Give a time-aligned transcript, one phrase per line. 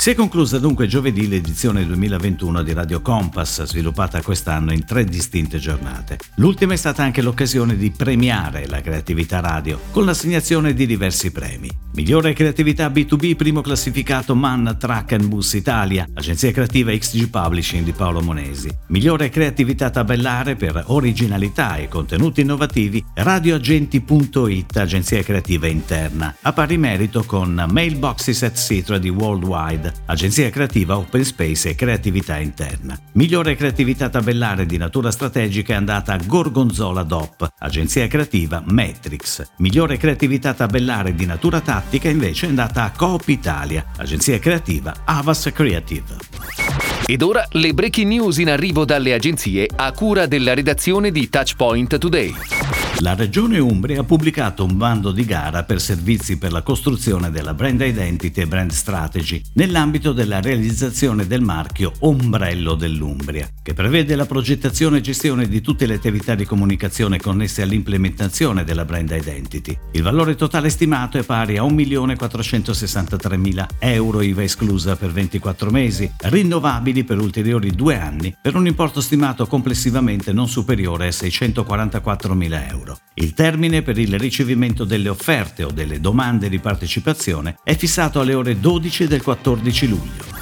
[0.00, 5.58] Si è conclusa dunque giovedì l'edizione 2021 di Radio Compass, sviluppata quest'anno in tre distinte
[5.58, 6.16] giornate.
[6.36, 11.68] L'ultima è stata anche l'occasione di premiare la creatività radio con l'assegnazione di diversi premi.
[11.92, 17.92] Migliore creatività B2B, primo classificato Man Track and Bus Italia, agenzia creativa XG Publishing di
[17.92, 18.70] Paolo Monesi.
[18.86, 26.34] Migliore creatività tabellare per originalità e contenuti innovativi, radioagenti.it, agenzia creativa interna.
[26.40, 28.96] A pari merito con Mailboxes etc.
[28.96, 32.98] di Worldwide agenzia creativa Open Space e creatività interna.
[33.12, 39.50] Migliore creatività tabellare di natura strategica è andata a Gorgonzola DOP, agenzia creativa Matrix.
[39.58, 45.50] Migliore creatività tabellare di natura tattica invece è andata a Coop Italia, agenzia creativa Avas
[45.52, 46.16] Creative.
[47.06, 51.98] Ed ora le breaking news in arrivo dalle agenzie a cura della redazione di Touchpoint
[51.98, 52.69] Today.
[52.98, 57.54] La Regione Umbria ha pubblicato un bando di gara per servizi per la costruzione della
[57.54, 64.26] brand identity e brand strategy nell'ambito della realizzazione del marchio Ombrello dell'Umbria, che prevede la
[64.26, 69.78] progettazione e gestione di tutte le attività di comunicazione connesse all'implementazione della brand identity.
[69.92, 77.04] Il valore totale stimato è pari a 1.463.000 euro IVA esclusa per 24 mesi, rinnovabili
[77.04, 82.98] per ulteriori due anni, per un importo stimato complessivamente non superiore a 644.000 euro euro.
[83.14, 88.34] Il termine per il ricevimento delle offerte o delle domande di partecipazione è fissato alle
[88.34, 90.38] ore 12 del 14 luglio.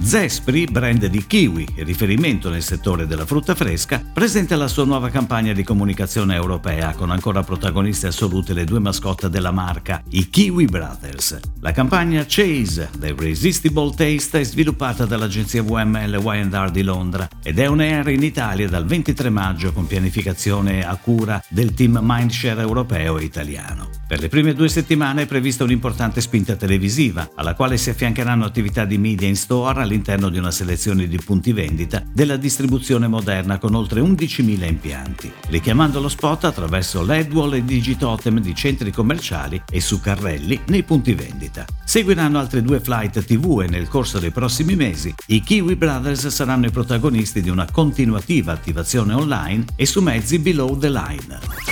[0.00, 5.52] Zespri, brand di kiwi riferimento nel settore della frutta fresca, presenta la sua nuova campagna
[5.52, 11.40] di comunicazione europea con ancora protagoniste assolute le due mascotte della marca, i Kiwi Brothers.
[11.60, 17.64] La campagna Chase, The Irresistible Taste, è sviluppata dall'agenzia WML Y&R di Londra ed è
[17.64, 23.16] un air in Italia dal 23 maggio con pianificazione a cura del team Mindshare europeo
[23.16, 23.88] e italiano.
[24.06, 28.84] Per le prime due settimane è prevista un'importante spinta televisiva, alla quale si affiancheranno attività
[28.84, 33.74] di media in store all'interno di una selezione di punti vendita della distribuzione moderna con
[33.74, 39.80] oltre 11.000 impianti, richiamando lo spot attraverso LED wall e digitotem di centri commerciali e
[39.80, 41.64] su carrelli nei punti vendita.
[41.88, 46.66] Seguiranno altri due flight TV e nel corso dei prossimi mesi i Kiwi Brothers saranno
[46.66, 51.67] i protagonisti di una continuativa attivazione online e su mezzi below the line.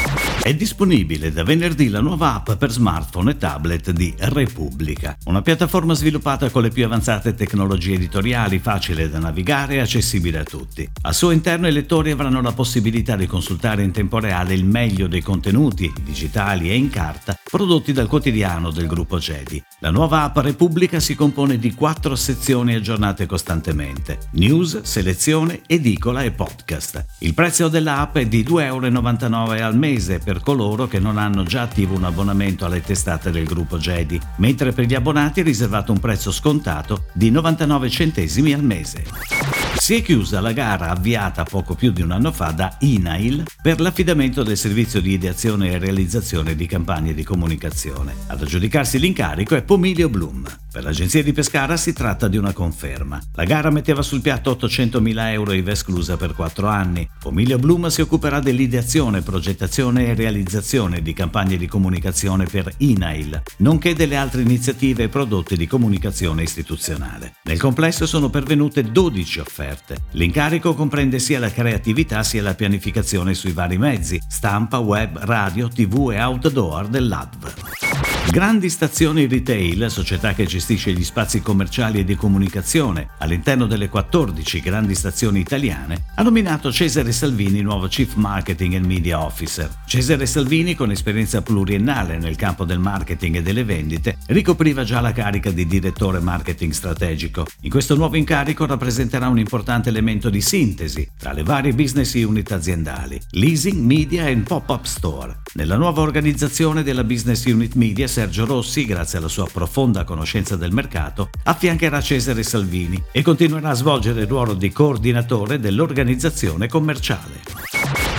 [0.46, 5.92] È disponibile da venerdì la nuova app per smartphone e tablet di Repubblica, una piattaforma
[5.92, 10.88] sviluppata con le più avanzate tecnologie editoriali, facile da navigare e accessibile a tutti.
[11.02, 15.08] Al suo interno i lettori avranno la possibilità di consultare in tempo reale il meglio
[15.08, 19.60] dei contenuti, digitali e in carta, prodotti dal quotidiano del gruppo Jedi.
[19.80, 26.30] La nuova app Repubblica si compone di quattro sezioni aggiornate costantemente: news, selezione, edicola e
[26.30, 27.04] podcast.
[27.18, 31.44] Il prezzo dell'app è di 2,99 euro al mese per per coloro che non hanno
[31.44, 35.92] già attivo un abbonamento alle testate del gruppo Jedi, mentre per gli abbonati è riservato
[35.92, 39.65] un prezzo scontato di 99 centesimi al mese.
[39.78, 43.80] Si è chiusa la gara avviata poco più di un anno fa da INAIL per
[43.80, 48.14] l'affidamento del servizio di ideazione e realizzazione di campagne di comunicazione.
[48.26, 50.44] Ad aggiudicarsi l'incarico è Pomilio Bloom.
[50.72, 53.20] Per l'agenzia di Pescara si tratta di una conferma.
[53.34, 57.08] La gara metteva sul piatto 800.000 euro IVA esclusa per 4 anni.
[57.18, 63.94] Pomilio Bloom si occuperà dell'ideazione, progettazione e realizzazione di campagne di comunicazione per INAIL, nonché
[63.94, 67.36] delle altre iniziative e prodotti di comunicazione istituzionale.
[67.44, 69.96] Nel complesso sono pervenute 12 offerte offerte.
[70.12, 76.10] L'incarico comprende sia la creatività sia la pianificazione sui vari mezzi, stampa, web, radio, tv
[76.12, 77.85] e outdoor dell'ADV.
[78.28, 84.60] Grandi Stazioni Retail, società che gestisce gli spazi commerciali e di comunicazione all'interno delle 14
[84.60, 89.70] grandi stazioni italiane, ha nominato Cesare Salvini nuovo Chief Marketing and Media Officer.
[89.86, 95.12] Cesare Salvini, con esperienza pluriennale nel campo del marketing e delle vendite, ricopriva già la
[95.12, 97.46] carica di direttore marketing strategico.
[97.62, 102.52] In questo nuovo incarico rappresenterà un importante elemento di sintesi tra le varie business unit
[102.52, 105.45] aziendali, leasing, media e pop-up store.
[105.56, 110.70] Nella nuova organizzazione della business unit media Sergio Rossi, grazie alla sua profonda conoscenza del
[110.70, 117.40] mercato, affiancherà Cesare Salvini e continuerà a svolgere il ruolo di coordinatore dell'organizzazione commerciale.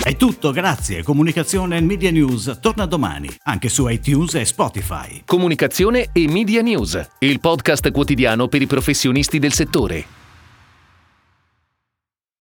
[0.02, 1.04] È tutto, grazie.
[1.04, 5.22] Comunicazione e Media News torna domani, anche su iTunes e Spotify.
[5.24, 10.04] Comunicazione e Media News, il podcast quotidiano per i professionisti del settore.